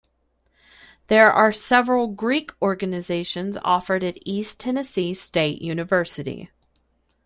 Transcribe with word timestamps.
There 1.09 1.31
are 1.31 1.51
several 1.51 2.07
Greek 2.07 2.51
organizations 2.59 3.55
offered 3.63 4.03
at 4.03 4.17
East 4.25 4.59
Tennessee 4.59 5.13
State 5.13 5.61
University. 5.61 6.49